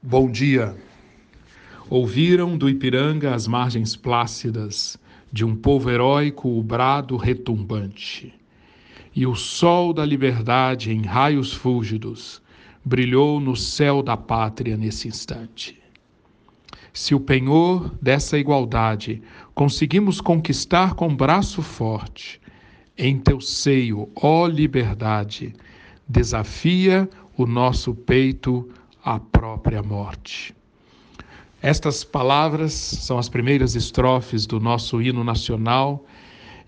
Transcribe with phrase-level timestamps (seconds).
[0.00, 0.76] Bom dia.
[1.90, 4.96] Ouviram do Ipiranga as margens plácidas
[5.32, 8.32] de um povo heróico o brado retumbante.
[9.12, 12.40] E o sol da liberdade em raios fúlgidos
[12.84, 15.76] brilhou no céu da pátria nesse instante.
[16.92, 19.20] Se o penhor dessa igualdade
[19.52, 22.40] conseguimos conquistar com braço forte,
[22.96, 25.52] em teu seio, ó liberdade,
[26.08, 28.70] desafia o nosso peito
[29.08, 30.54] à própria morte.
[31.62, 36.04] Estas palavras são as primeiras estrofes do nosso hino nacional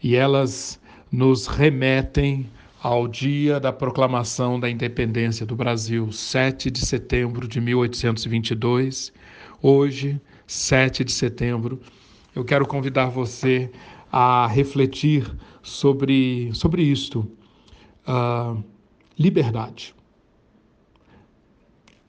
[0.02, 0.80] e elas
[1.12, 2.48] nos remetem
[2.82, 9.12] ao dia da proclamação da independência do Brasil, 7 de setembro de 1822.
[9.60, 11.78] Hoje, 7 de setembro,
[12.34, 13.70] eu quero convidar você
[14.10, 15.30] a refletir
[15.62, 17.30] sobre, sobre isto.
[18.08, 18.64] Uh,
[19.18, 19.94] liberdade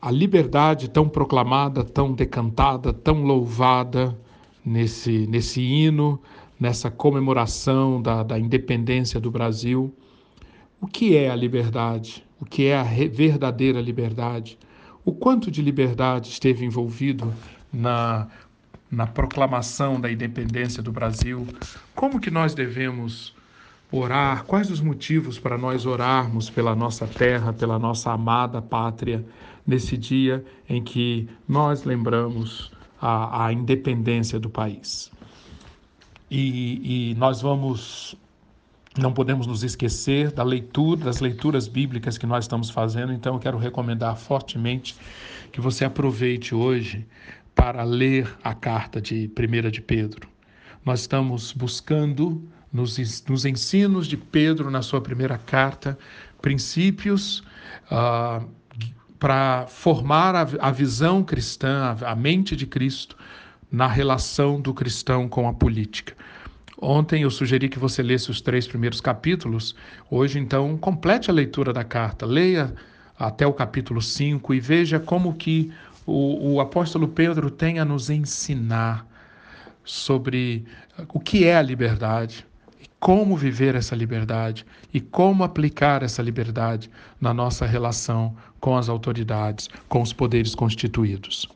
[0.01, 4.17] a liberdade tão proclamada, tão decantada, tão louvada
[4.65, 6.19] nesse, nesse hino,
[6.59, 9.93] nessa comemoração da, da independência do Brasil.
[10.79, 12.25] O que é a liberdade?
[12.39, 14.57] O que é a verdadeira liberdade?
[15.05, 17.31] O quanto de liberdade esteve envolvido
[17.71, 18.27] na,
[18.89, 21.47] na proclamação da independência do Brasil?
[21.93, 23.35] Como que nós devemos
[23.91, 24.45] orar?
[24.45, 29.23] Quais os motivos para nós orarmos pela nossa terra, pela nossa amada pátria?
[29.71, 35.09] Nesse dia em que nós lembramos a, a independência do país.
[36.29, 38.15] E, e, nós vamos,
[38.97, 43.39] não podemos nos esquecer da leitura, das leituras bíblicas que nós estamos fazendo, então eu
[43.39, 44.95] quero recomendar fortemente
[45.51, 47.07] que você aproveite hoje
[47.55, 50.27] para ler a carta de 1 de Pedro.
[50.85, 52.97] Nós estamos buscando nos,
[53.27, 55.97] nos ensinos de Pedro na sua primeira carta
[56.41, 57.43] princípios
[57.91, 58.47] uh,
[59.21, 63.15] para formar a, a, visão cristã, a, a mente de Cristo
[63.71, 66.15] na relação do cristão com a política.
[66.81, 69.75] Ontem eu sugeri que você lesse os três primeiros capítulos.
[70.09, 72.25] Hoje, então, complete a leitura da carta.
[72.25, 72.73] Leia
[73.15, 75.71] até o capítulo 5 e veja como que
[76.03, 79.05] o, o apóstolo Pedro tem a nos ensinar
[79.83, 80.65] sobre
[81.13, 82.43] o que é a liberdade,
[83.01, 84.63] como viver essa liberdade
[84.93, 86.87] e como aplicar essa liberdade
[87.19, 91.49] na nossa relação com as autoridades, com os poderes constituídos.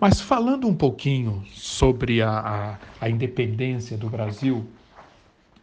[0.00, 4.64] Mas falando um pouquinho sobre a, a, a independência do Brasil,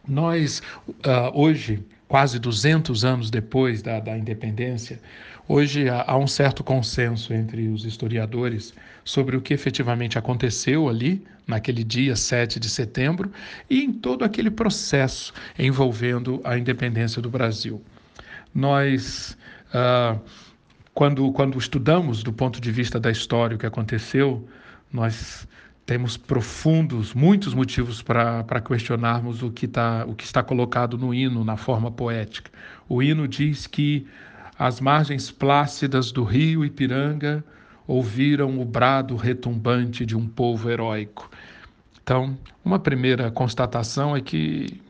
[0.06, 5.00] nós uh, hoje, quase 200 anos depois da, da independência,
[5.48, 11.24] hoje há, há um certo consenso entre os historiadores sobre o que efetivamente aconteceu ali,
[11.46, 13.30] naquele dia 7 de setembro,
[13.70, 17.82] e em todo aquele processo envolvendo a independência do Brasil.
[18.54, 19.36] Nós,
[19.68, 20.18] uh,
[20.92, 24.48] quando, quando estudamos do ponto de vista da história o que aconteceu,
[24.92, 25.46] nós
[25.84, 31.44] temos profundos, muitos motivos para questionarmos o que, tá, o que está colocado no hino,
[31.44, 32.50] na forma poética.
[32.88, 34.04] O hino diz que
[34.58, 37.44] as margens plácidas do rio Ipiranga
[37.86, 41.30] ouviram o brado retumbante de um povo heróico.
[42.02, 44.80] Então, uma primeira constatação é que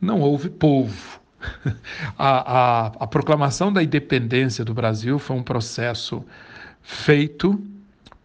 [0.00, 1.20] não houve povo.
[2.18, 6.22] A, a, a proclamação da independência do Brasil foi um processo
[6.82, 7.58] feito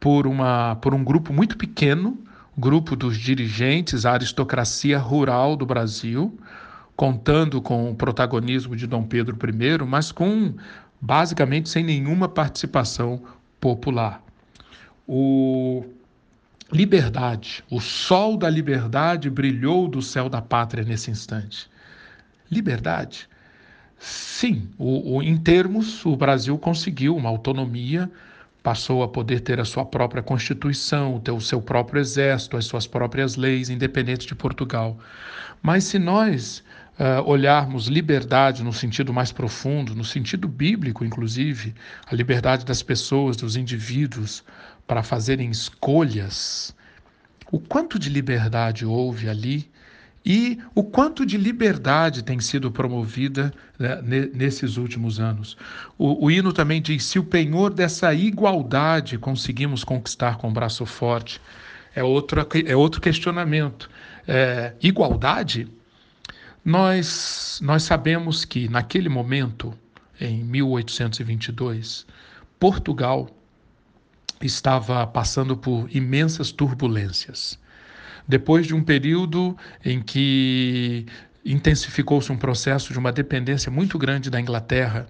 [0.01, 2.17] por, uma, por um grupo muito pequeno,
[2.57, 6.37] grupo dos dirigentes, a aristocracia rural do Brasil,
[6.95, 10.53] contando com o protagonismo de Dom Pedro I, mas com
[10.99, 13.21] basicamente sem nenhuma participação
[13.65, 14.23] popular.
[15.07, 15.83] O
[16.71, 21.67] liberdade, o sol da liberdade brilhou do céu da pátria nesse instante.
[22.51, 23.27] Liberdade.
[23.97, 28.11] Sim, o, o, em termos, o Brasil conseguiu uma autonomia
[28.61, 32.87] passou a poder ter a sua própria constituição, ter o seu próprio exército, as suas
[32.87, 34.97] próprias leis, independente de Portugal.
[35.61, 36.63] Mas se nós
[36.99, 41.73] uh, olharmos liberdade no sentido mais profundo, no sentido bíblico, inclusive,
[42.05, 44.43] a liberdade das pessoas, dos indivíduos,
[44.87, 46.75] para fazerem escolhas,
[47.51, 49.69] o quanto de liberdade houve ali
[50.25, 54.01] e o quanto de liberdade tem sido promovida né,
[54.33, 55.55] nesses últimos anos.
[55.97, 60.85] O, o, hino também diz: se o penhor dessa igualdade conseguimos conquistar com o braço
[60.85, 61.39] forte,
[61.93, 63.89] é outro, é outro questionamento.
[64.27, 65.67] É, igualdade?
[66.65, 69.71] Nós, nós sabemos que naquele momento,
[70.19, 72.07] em 1822,
[72.59, 73.29] Portugal
[74.41, 77.59] estava passando por imensas turbulências.
[78.27, 81.05] Depois de um período em que
[81.45, 85.05] intensificou-se um processo de uma dependência muito grande da Inglaterra,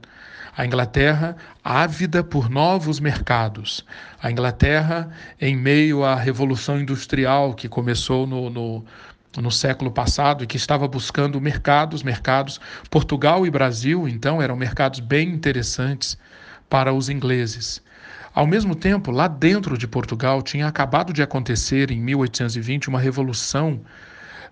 [0.57, 3.85] A Inglaterra ávida por novos mercados.
[4.21, 5.09] A Inglaterra,
[5.39, 8.85] em meio à Revolução Industrial que começou no, no,
[9.41, 12.59] no século passado e que estava buscando mercados, mercados.
[12.89, 16.17] Portugal e Brasil, então, eram mercados bem interessantes
[16.69, 17.81] para os ingleses.
[18.33, 23.79] Ao mesmo tempo, lá dentro de Portugal tinha acabado de acontecer, em 1820, uma revolução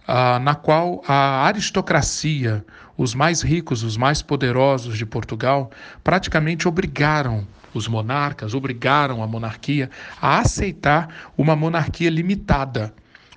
[0.07, 2.65] ah, na qual a aristocracia,
[2.97, 5.69] os mais ricos, os mais poderosos de Portugal,
[6.03, 9.89] praticamente obrigaram os monarcas, obrigaram a monarquia
[10.21, 12.93] a aceitar uma monarquia limitada.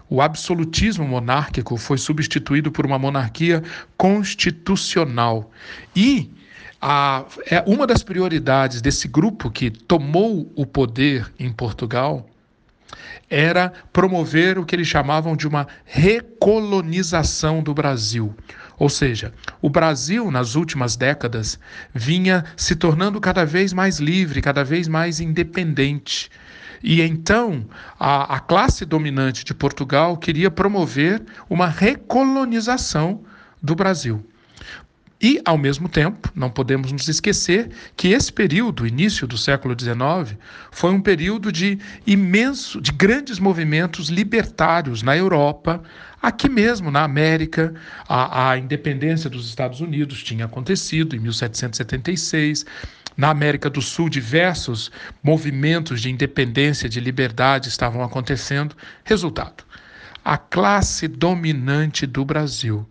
[0.08, 3.62] O absolutismo monárquico foi substituído por uma monarquia
[3.96, 5.50] constitucional.
[5.94, 6.30] E
[6.80, 12.28] a, é uma das prioridades desse grupo que tomou o poder em Portugal
[13.28, 18.34] era promover o que eles chamavam de uma recolonização do Brasil.
[18.78, 21.58] Ou seja, o Brasil, nas últimas décadas,
[21.94, 26.30] vinha se tornando cada vez mais livre, cada vez mais independente.
[26.82, 27.66] E então
[27.98, 33.22] a, a classe dominante de Portugal queria promover uma recolonização
[33.62, 34.24] do Brasil.
[35.20, 40.38] E, ao mesmo tempo, não podemos nos esquecer que esse período, início do século XIX,
[40.70, 45.82] foi um período de imenso, de grandes movimentos libertários na Europa,
[46.20, 47.74] aqui mesmo na América.
[48.06, 52.66] A, a independência dos Estados Unidos tinha acontecido em 1776.
[53.16, 54.90] Na América do Sul, diversos
[55.22, 58.76] movimentos de independência, de liberdade estavam acontecendo.
[59.04, 59.64] Resultado:
[60.24, 62.86] a classe dominante do Brasil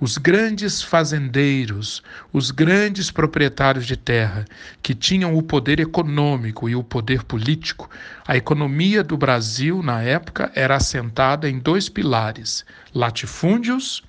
[0.00, 4.44] os grandes fazendeiros, os grandes proprietários de terra,
[4.80, 7.90] que tinham o poder econômico e o poder político,
[8.26, 12.64] a economia do Brasil, na época, era assentada em dois pilares:
[12.94, 14.02] latifúndios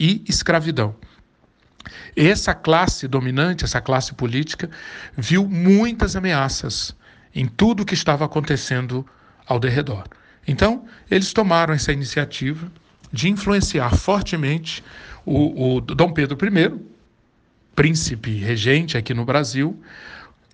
[0.00, 0.94] e escravidão.
[2.16, 4.70] Essa classe dominante, essa classe política,
[5.16, 6.94] viu muitas ameaças
[7.34, 9.06] em tudo o que estava acontecendo
[9.46, 10.04] ao derredor.
[10.46, 12.70] Então, eles tomaram essa iniciativa
[13.12, 14.82] de influenciar fortemente
[15.24, 16.80] o, o Dom Pedro I,
[17.74, 19.80] príncipe regente aqui no Brasil,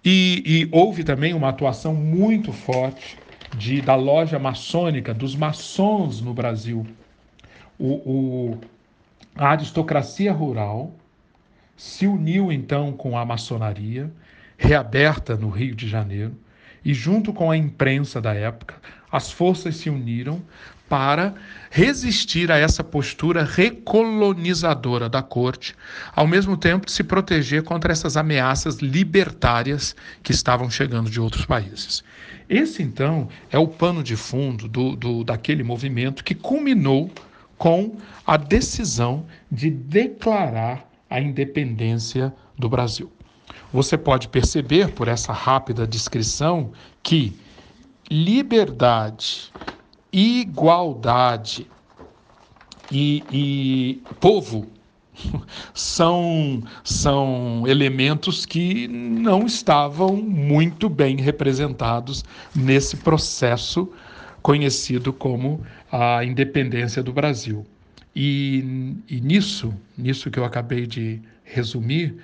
[0.05, 3.17] e, e, houve também uma atuação muito forte
[3.56, 6.84] de, da loja maçônica, dos maçons no Brasil.
[7.79, 8.58] O, o,
[9.37, 10.93] a aristocracia rural
[11.82, 14.08] se uniu então com a maçonaria,
[14.56, 16.32] reaberta no Rio de Janeiro,
[16.84, 18.76] e junto com a imprensa da época,
[19.11, 20.40] as forças se uniram
[20.88, 21.34] para
[21.73, 25.75] resistir a essa postura recolonizadora da corte,
[26.14, 31.44] ao mesmo tempo de se proteger contra essas ameaças libertárias que estavam chegando de outros
[31.44, 32.05] países.
[32.49, 37.11] Esse, então, é o pano de fundo do, do, daquele movimento que culminou
[37.58, 43.10] com a decisão de declarar a independência do Brasil.
[43.72, 46.72] Você pode perceber por essa rápida descrição
[47.02, 47.36] que
[48.10, 49.50] liberdade
[50.12, 51.66] igualdade
[52.90, 54.66] e, e povo
[55.72, 62.22] são, são elementos que não estavam muito bem representados
[62.54, 63.90] nesse processo
[64.42, 67.64] conhecido como a independência do Brasil.
[68.14, 72.16] E, e nisso, nisso que eu acabei de resumir,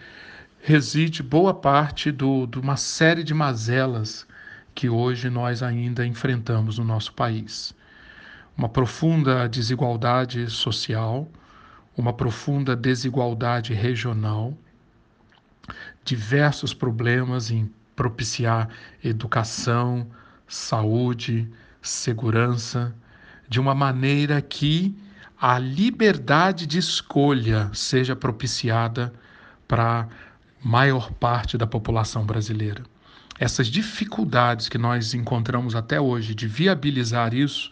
[0.61, 2.25] reside boa parte de
[2.58, 4.26] uma série de mazelas
[4.75, 7.75] que hoje nós ainda enfrentamos no nosso país.
[8.57, 11.28] Uma profunda desigualdade social,
[11.97, 14.57] uma profunda desigualdade regional,
[16.04, 18.68] diversos problemas em propiciar
[19.02, 20.07] educação,
[20.47, 21.49] saúde,
[21.83, 22.95] segurança,
[23.49, 24.97] de uma maneira que
[25.40, 29.12] a liberdade de escolha seja propiciada
[29.66, 30.09] para a
[30.62, 32.83] maior parte da população brasileira.
[33.38, 37.71] Essas dificuldades que nós encontramos até hoje de viabilizar isso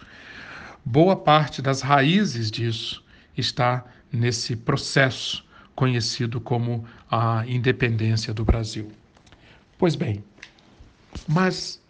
[0.88, 3.02] Boa parte das raízes disso
[3.36, 5.44] está nesse processo
[5.74, 8.92] conhecido como a independência do Brasil.
[9.76, 10.22] Pois bem,
[11.26, 11.82] mas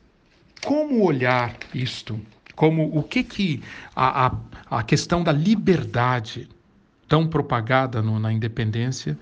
[0.65, 2.19] como olhar isto?
[2.57, 3.63] Como o que que
[3.95, 6.49] a, a, a questão da liberdade
[7.07, 9.17] tão propagada no, na independência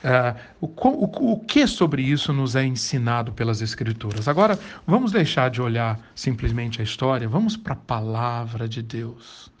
[0.00, 4.28] Uh, o, o, o que sobre isso nos é ensinado pelas Escrituras?
[4.28, 9.52] Agora, vamos deixar de olhar simplesmente a história, vamos para a palavra de Deus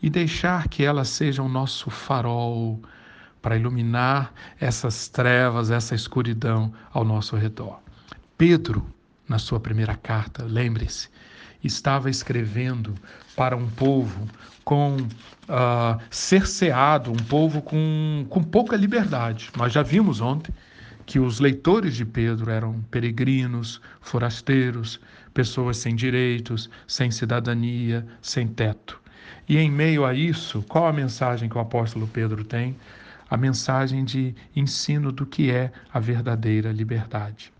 [0.00, 2.80] e deixar que ela seja o nosso farol
[3.40, 7.80] para iluminar essas trevas, essa escuridão ao nosso redor.
[8.38, 8.86] Pedro,
[9.28, 11.08] na sua primeira carta, lembre-se,
[11.62, 12.94] estava escrevendo
[13.36, 14.28] para um povo
[14.64, 19.50] com uh, cerceado, um povo com, com pouca liberdade.
[19.56, 20.52] Nós já vimos ontem
[21.04, 25.00] que os leitores de Pedro eram peregrinos, forasteiros,
[25.34, 29.00] pessoas sem direitos, sem cidadania, sem teto.
[29.48, 32.76] E em meio a isso, qual a mensagem que o apóstolo Pedro tem?
[33.28, 37.52] A mensagem de ensino do que é a verdadeira liberdade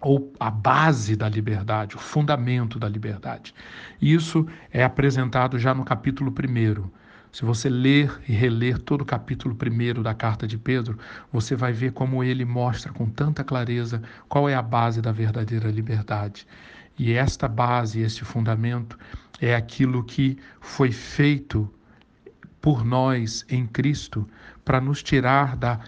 [0.00, 3.54] ou a base da liberdade, o fundamento da liberdade.
[4.00, 6.90] Isso é apresentado já no capítulo 1.
[7.32, 10.98] Se você ler e reler todo o capítulo 1 da carta de Pedro,
[11.32, 15.70] você vai ver como ele mostra com tanta clareza qual é a base da verdadeira
[15.70, 16.46] liberdade.
[16.98, 18.98] E esta base, este fundamento,
[19.40, 21.72] é aquilo que foi feito
[22.60, 24.28] por nós em Cristo
[24.64, 25.80] para nos tirar da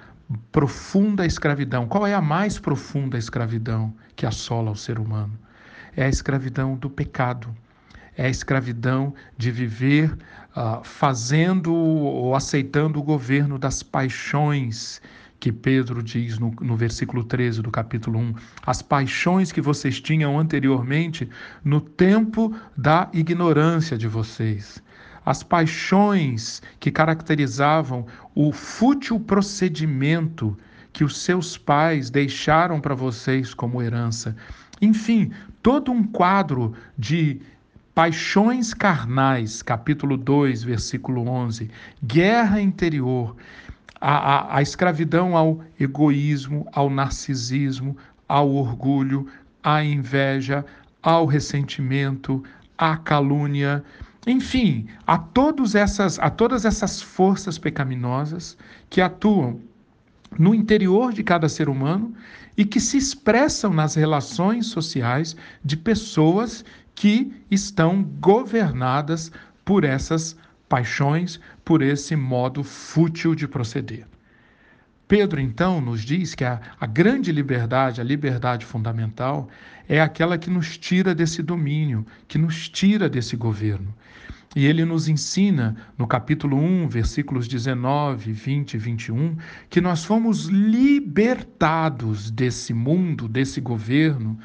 [0.51, 1.87] profunda escravidão.
[1.87, 5.39] Qual é a mais profunda escravidão que assola o ser humano?
[5.97, 7.55] É a escravidão do pecado.
[8.17, 10.13] É a escravidão de viver
[10.57, 15.01] uh, fazendo ou aceitando o governo das paixões
[15.41, 18.35] que Pedro diz no, no versículo 13 do capítulo 1,
[18.65, 21.29] as paixões que vocês tinham anteriormente
[21.65, 24.81] no tempo da ignorância de vocês
[25.25, 30.57] as paixões que caracterizavam o fútil procedimento
[30.93, 34.37] que os seus pais deixaram para vocês como herança.
[34.81, 35.31] Enfim,
[35.63, 37.41] todo um quadro de
[37.95, 41.71] paixões carnais, capítulo 2, versículo 11,
[42.03, 43.37] guerra interior,
[44.01, 47.97] a, a, a escravidão ao egoísmo, ao narcisismo,
[48.29, 49.29] ao orgulho,
[49.63, 50.65] à inveja,
[51.03, 52.43] ao ressentimento,
[52.77, 53.85] à calúnia
[54.27, 58.57] enfim, a, todos essas, a todas essas forças pecaminosas
[58.89, 59.61] que atuam
[60.39, 62.15] no interior de cada ser humano
[62.57, 66.65] e que se expressam nas relações sociais de pessoas
[66.95, 69.33] que estão governadas
[69.65, 70.37] por essas
[70.69, 74.07] paixões, por esse modo fútil de proceder.
[75.09, 79.49] Pedro, então, nos diz que a, a, grande liberdade, a liberdade fundamental,
[79.87, 83.95] é aquela que nos tira desse domínio, que nos tira desse governo.
[84.55, 89.37] E ele nos ensina, no capítulo 1, versículos 19, 20 e 21,
[89.71, 94.39] que nós fomos libertados desse mundo, desse governo,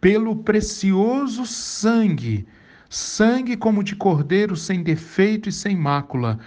[0.00, 2.46] pelo precioso sangue,
[2.88, 6.38] sangue como de cordeiro sem defeito e sem mácula,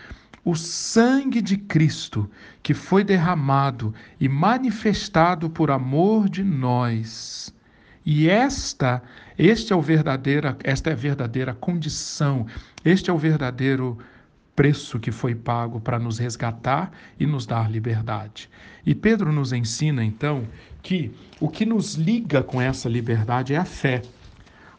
[0.44, 2.28] o sangue de Cristo,
[2.64, 7.54] que foi derramado e manifestado por amor de nós.
[8.04, 9.04] E esta,
[9.38, 12.48] este é o verdadeira, esta é a verdadeira condição
[12.84, 13.98] este é o verdadeiro
[14.56, 18.50] preço que foi pago para nos resgatar e nos dar liberdade.
[18.86, 20.48] E Pedro nos ensina então
[20.82, 24.02] que o que nos liga com essa liberdade é a fé.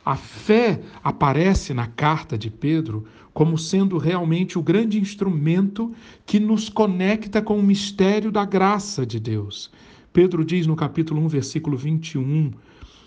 [0.04, 5.94] A fé aparece na carta de Pedro como sendo realmente o grande instrumento
[6.26, 9.70] que nos conecta com o mistério da graça de Deus.
[10.12, 12.52] Pedro diz no capítulo 1, versículo 21: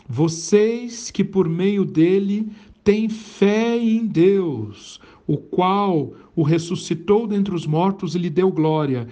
[0.07, 2.49] Vocês que por meio dele
[2.85, 9.07] tem fé em Deus, o qual o ressuscitou dentre os mortos e lhe deu glória,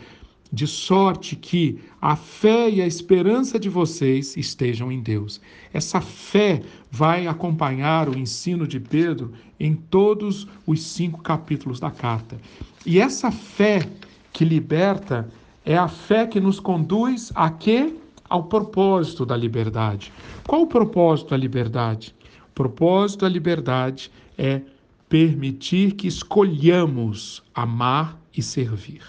[0.51, 5.41] de sorte que a fé e a esperança de vocês estejam em Deus.
[5.73, 6.61] Essa fé
[6.91, 12.37] vai acompanhar o ensino de Pedro em todos os cinco capítulos da carta.
[12.85, 13.89] E essa fé
[14.31, 15.27] que liberta
[15.65, 17.91] é a fé que nos conduz a quê?
[18.29, 20.13] Ao propósito da liberdade.
[20.45, 22.13] Qual o propósito da liberdade?
[22.53, 24.61] Propósito da liberdade é
[25.09, 29.01] permitir que escolhamos amar e servir.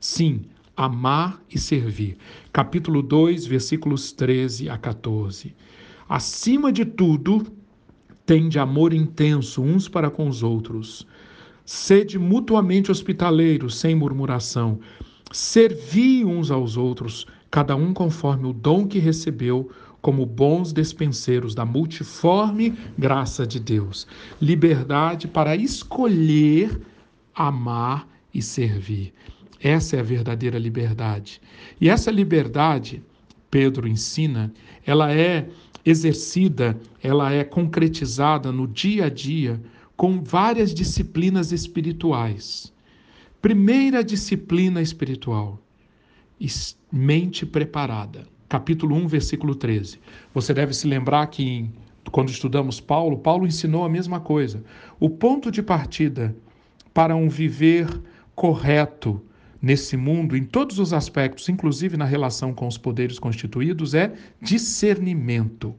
[0.00, 0.42] Sim,
[0.76, 2.16] amar e servir.
[2.52, 5.54] Capítulo 2, versículos 13 a 14.
[6.08, 7.46] Acima de tudo,
[8.26, 11.06] tende amor intenso uns para com os outros.
[11.64, 14.80] Sede mutuamente hospitaleiros, sem murmuração.
[15.32, 19.70] Servi uns aos outros, cada um conforme o dom que recebeu,
[20.04, 24.06] como bons despenseiros da multiforme graça de Deus.
[24.38, 26.78] Liberdade para escolher
[27.34, 29.14] amar e servir.
[29.58, 31.40] Essa é a verdadeira liberdade.
[31.80, 33.02] E essa liberdade,
[33.50, 34.52] Pedro ensina,
[34.84, 35.48] ela é
[35.86, 39.58] exercida, ela é concretizada no dia a dia
[39.96, 42.70] com várias disciplinas espirituais.
[43.40, 45.58] Primeira disciplina espiritual:
[46.92, 49.98] mente preparada capítulo 1, versículo 13.
[50.32, 51.68] Você deve se lembrar que
[52.12, 54.62] quando estudamos Paulo, Paulo ensinou a mesma coisa.
[55.00, 56.36] O ponto de partida
[56.92, 57.88] para um viver
[58.32, 59.20] correto
[59.60, 65.74] nesse mundo, em todos os aspectos, inclusive na relação com os poderes constituídos, é discernimento.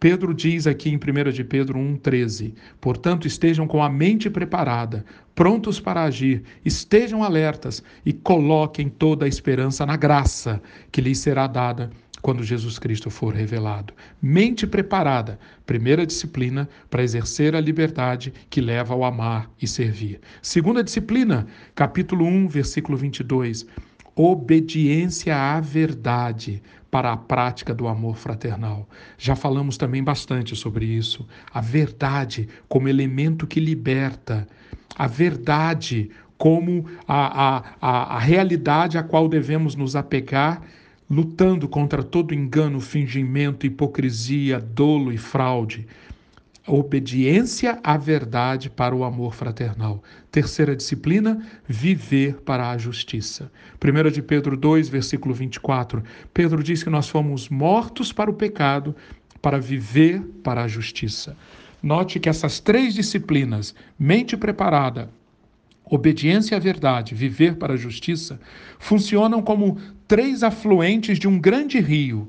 [0.00, 5.04] Pedro diz aqui em 1 de Pedro 1,13: Portanto, estejam com a mente preparada,
[5.34, 11.46] prontos para agir, estejam alertas e coloquem toda a esperança na graça que lhes será
[11.46, 11.90] dada
[12.26, 13.94] quando Jesus Cristo for revelado.
[14.20, 20.18] Mente preparada, primeira disciplina para exercer a liberdade que leva ao amar e servir.
[20.42, 23.64] Segunda disciplina, capítulo 1, versículo 22.
[24.16, 28.88] Obediência à verdade para a prática do amor fraternal.
[29.16, 31.24] Já falamos também bastante sobre isso.
[31.54, 34.48] A verdade como elemento que liberta,
[34.96, 40.60] a verdade como a, a, a, a realidade a qual devemos nos apegar
[41.08, 45.86] lutando contra todo engano, fingimento, hipocrisia, dolo e fraude.
[46.66, 50.02] Obediência à verdade para o amor fraternal.
[50.32, 53.52] Terceira disciplina, viver para a justiça.
[53.80, 56.02] 1 de Pedro 2, versículo 24.
[56.34, 58.96] Pedro diz que nós fomos mortos para o pecado,
[59.40, 61.36] para viver para a justiça.
[61.80, 65.08] Note que essas três disciplinas, mente preparada,
[65.88, 68.40] obediência à verdade, viver para a justiça,
[68.76, 72.28] funcionam como três afluentes de um grande rio.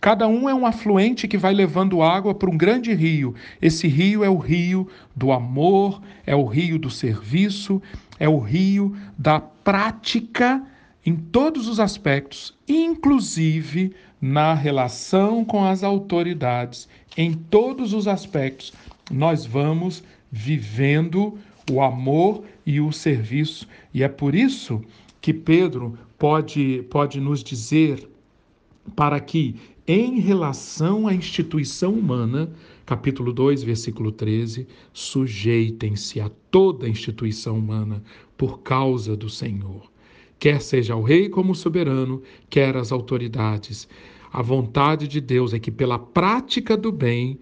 [0.00, 3.34] Cada um é um afluente que vai levando água para um grande rio.
[3.60, 7.82] Esse rio é o rio do amor, é o rio do serviço,
[8.18, 10.62] é o rio da prática
[11.04, 16.88] em todos os aspectos, inclusive na relação com as autoridades.
[17.16, 18.72] Em todos os aspectos,
[19.10, 21.38] nós vamos vivendo
[21.70, 23.66] o amor e o serviço.
[23.94, 24.82] E é por isso
[25.20, 28.08] que Pedro pode, pode nos dizer
[28.94, 29.56] para que,
[29.86, 32.50] em relação à instituição humana,
[32.84, 38.02] capítulo 2, versículo 13, sujeitem-se a toda instituição humana
[38.36, 39.90] por causa do Senhor.
[40.38, 43.88] Quer seja o rei como soberano, quer as autoridades.
[44.32, 47.38] A vontade de Deus é que, pela prática do bem,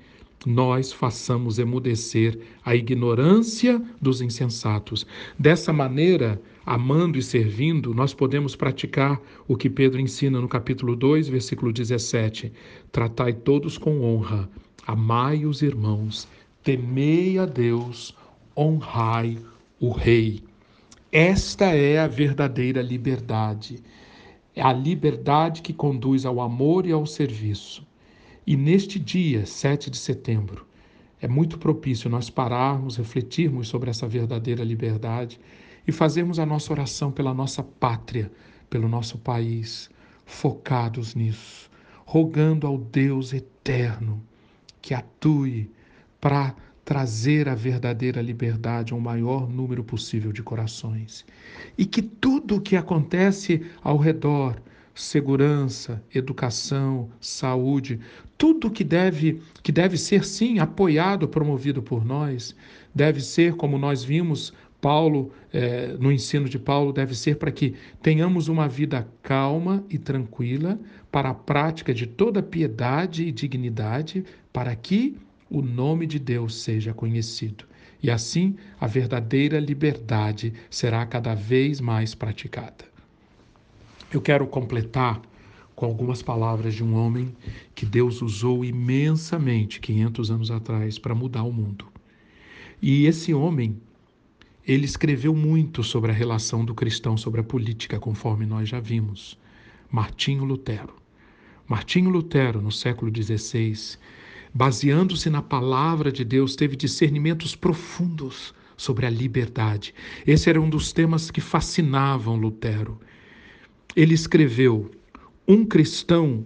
[0.47, 5.07] nós façamos emudecer a ignorância dos insensatos.
[5.39, 11.29] Dessa maneira, amando e servindo, nós podemos praticar o que Pedro ensina no capítulo 2,
[11.29, 12.53] versículo 17:
[12.91, 14.49] Tratai todos com honra,
[14.87, 16.27] amai os irmãos,
[16.63, 18.17] temei a Deus,
[18.57, 19.39] honrai
[19.79, 20.43] o Rei.
[21.13, 23.83] Esta é a verdadeira liberdade.
[24.57, 27.87] É a liberdade que conduz ao amor e ao serviço.
[28.47, 30.67] E neste dia, 7 de setembro,
[31.21, 35.41] é muito propício nós pararmos, refletirmos sobre essa verdadeira liberdade
[35.87, 38.31] e fazermos a nossa oração pela nossa pátria,
[38.69, 39.91] pelo nosso país,
[40.25, 41.71] focados nisso,
[42.05, 44.23] rogando ao Deus eterno
[44.81, 45.71] que atue
[46.21, 51.25] para trazer a verdadeira liberdade ao maior número possível de corações.
[51.79, 54.61] E que tudo o que acontece ao redor,
[54.95, 57.99] segurança, educação, saúde,
[58.37, 62.55] tudo que deve que deve ser sim apoiado, promovido por nós,
[62.95, 64.53] deve ser como nós vimos
[64.85, 69.97] Paulo eh, no ensino de Paulo deve ser para que tenhamos uma vida calma e
[69.97, 70.79] tranquila
[71.11, 75.17] para a prática de toda piedade e dignidade, para que
[75.49, 77.65] o nome de Deus seja conhecido.
[78.03, 82.85] E assim a verdadeira liberdade será cada vez mais praticada.
[84.13, 85.23] Eu quero completar
[85.75, 87.35] com algumas palavras de um homem
[87.75, 91.87] que Deus usou imensamente 500 anos atrás para mudar o mundo.
[92.83, 93.81] E esse homem,
[94.67, 99.39] ele escreveu muito sobre a relação do cristão sobre a política, conforme nós já vimos.
[99.91, 100.95] Martinho Lutero.
[101.67, 103.99] Martinho Lutero, no século XVI,
[104.53, 109.95] baseando-se na palavra de Deus, teve discernimentos profundos sobre a liberdade.
[110.27, 112.99] Esse era um dos temas que fascinavam Lutero
[113.97, 114.91] ele escreveu:
[115.47, 116.45] Um cristão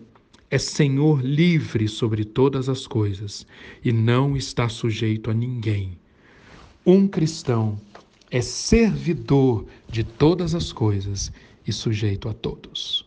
[0.51, 3.47] é senhor livre sobre todas as coisas
[3.85, 5.99] e não está sujeito a ninguém.
[6.85, 7.79] Um cristão
[8.31, 11.33] é servidor de todas as coisas
[11.67, 13.07] e sujeito a todos.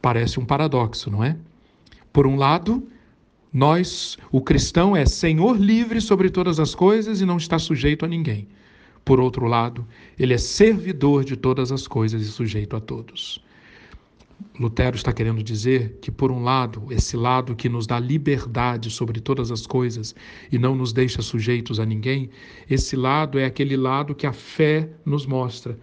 [0.00, 1.36] Parece um paradoxo, não é?
[2.12, 2.86] Por um lado,
[3.52, 8.08] nós, o cristão é senhor livre sobre todas as coisas e não está sujeito a
[8.08, 8.48] ninguém.
[9.04, 9.86] Por outro lado,
[10.18, 13.42] ele é servidor de todas as coisas e sujeito a todos.
[14.58, 19.20] Lutero está querendo dizer que, por um lado, esse lado que nos dá liberdade sobre
[19.20, 20.14] todas as coisas
[20.50, 22.30] e não nos deixa sujeitos a ninguém,
[22.68, 25.78] esse lado é aquele lado que a fé nos mostra.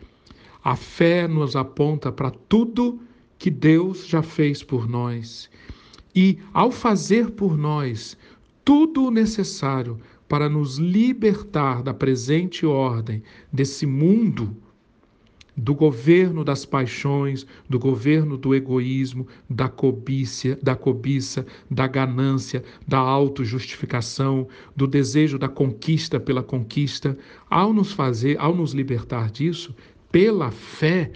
[0.63, 3.00] A fé nos aponta para tudo
[3.38, 5.50] que Deus já fez por nós.
[6.16, 8.18] E, ao fazer por nós
[8.63, 14.56] tudo o necessário para nos libertar da presente ordem desse mundo
[15.56, 22.98] do governo das paixões, do governo do egoísmo, da cobiça, da cobiça, da ganância, da
[22.98, 27.18] autojustificação, do desejo da conquista pela conquista,
[27.50, 29.76] ao nos fazer, ao nos libertar disso,
[30.12, 31.12] pela fé,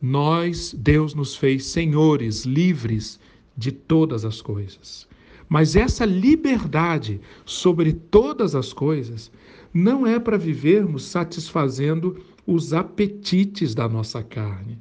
[0.00, 3.18] nós, Deus nos fez senhores, livres
[3.56, 5.08] de todas as coisas.
[5.48, 9.30] Mas essa liberdade sobre todas as coisas
[9.72, 14.78] não é para vivermos satisfazendo os apetites da nossa carne.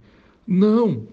[0.48, 1.04] Não.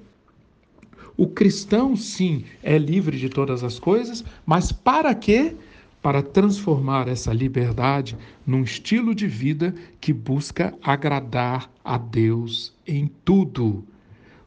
[1.16, 5.54] O cristão, sim, é livre de todas as coisas, mas para quê?
[6.00, 13.84] Para transformar essa liberdade num estilo de vida que busca agradar a Deus em tudo.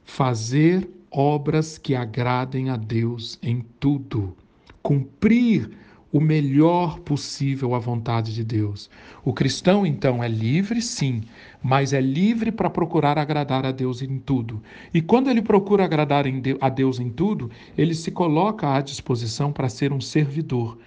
[0.04, 4.36] Fazer obras que agradem a Deus em tudo.
[4.84, 5.72] Cumprir
[6.12, 8.90] o melhor possível à vontade de Deus.
[9.24, 11.24] O cristão, então, é livre, sim,
[11.68, 14.62] mas é livre para procurar agradar a Deus em tudo.
[14.94, 16.26] E quando ele procura agradar
[16.62, 20.78] a Deus em tudo, ele se coloca à disposição para ser um servidor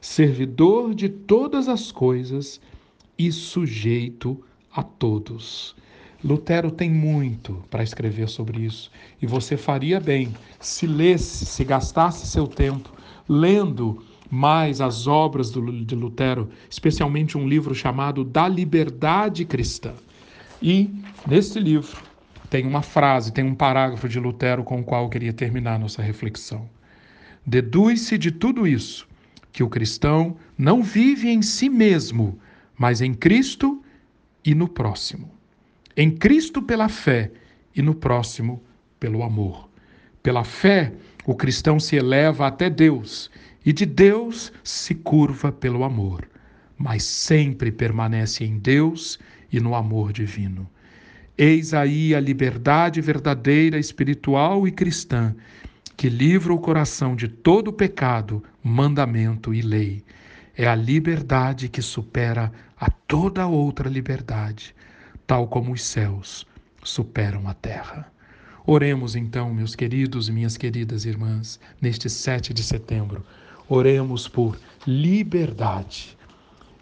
[0.00, 2.62] servidor de todas as coisas
[3.18, 4.42] e sujeito
[4.74, 5.76] a todos.
[6.24, 8.90] Lutero tem muito para escrever sobre isso
[9.20, 12.90] e você faria bem se lesse, se gastasse seu tempo
[13.28, 19.92] lendo mais as obras de Lutero, especialmente um livro chamado Da Liberdade Cristã.
[20.62, 20.94] E
[21.26, 22.00] nesse livro
[22.48, 26.00] tem uma frase, tem um parágrafo de Lutero com o qual eu queria terminar nossa
[26.00, 26.70] reflexão.
[27.44, 29.08] Deduz-se de tudo isso
[29.50, 32.38] que o cristão não vive em si mesmo,
[32.78, 33.82] mas em Cristo
[34.44, 35.30] e no próximo.
[35.96, 37.32] Em Cristo pela fé
[37.74, 38.62] e no próximo
[39.00, 39.68] pelo amor.
[40.22, 40.92] Pela fé,
[41.26, 43.30] o cristão se eleva até Deus
[43.66, 46.28] e de Deus se curva pelo amor,
[46.78, 49.18] mas sempre permanece em Deus
[49.52, 50.68] e no amor divino.
[51.36, 55.34] Eis aí a liberdade verdadeira, espiritual e cristã,
[55.96, 60.02] que livra o coração de todo pecado, mandamento e lei.
[60.56, 64.74] É a liberdade que supera a toda outra liberdade,
[65.26, 66.46] tal como os céus
[66.82, 68.10] superam a terra.
[68.66, 73.24] Oremos então, meus queridos e minhas queridas irmãs, neste 7 de setembro
[73.68, 76.16] Oremos por liberdade.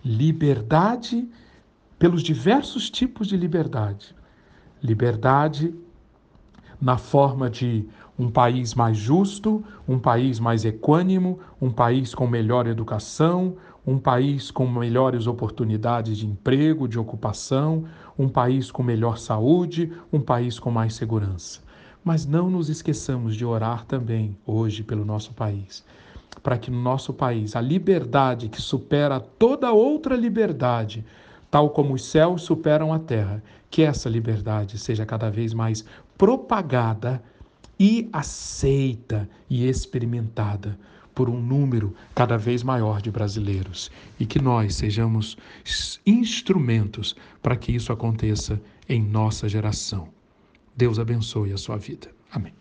[0.04, 1.28] Liberdade
[2.00, 4.14] pelos diversos tipos de liberdade.
[4.82, 5.74] Liberdade
[6.80, 7.86] na forma de
[8.18, 14.50] um país mais justo, um país mais equânimo, um país com melhor educação, um país
[14.50, 17.84] com melhores oportunidades de emprego, de ocupação,
[18.18, 21.60] um país com melhor saúde, um país com mais segurança.
[22.02, 25.84] Mas não nos esqueçamos de orar também hoje pelo nosso país
[26.42, 31.04] para que no nosso país a liberdade que supera toda outra liberdade,
[31.50, 35.84] tal como os céus superam a terra, que essa liberdade seja cada vez mais
[36.16, 37.22] propagada
[37.78, 40.78] e aceita e experimentada
[41.14, 45.36] por um número cada vez maior de brasileiros e que nós sejamos
[46.06, 50.08] instrumentos para que isso aconteça em nossa geração.
[50.76, 52.08] Deus abençoe a sua vida.
[52.30, 52.59] Amém.